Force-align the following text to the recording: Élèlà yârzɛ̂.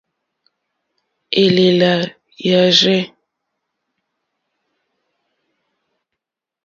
Élèlà 1.43 1.91
yârzɛ̂. 2.45 2.99